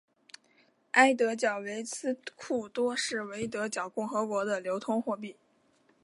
[0.97, 5.35] 维德角埃斯库多是维德角共和国的流通货币。